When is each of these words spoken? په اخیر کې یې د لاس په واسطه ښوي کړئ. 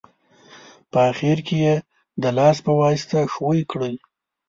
په 0.91 0.99
اخیر 1.11 1.37
کې 1.47 1.57
یې 1.65 1.75
د 2.21 2.23
لاس 2.37 2.57
په 2.65 2.71
واسطه 2.81 3.19
ښوي 3.33 3.61
کړئ. 3.71 3.93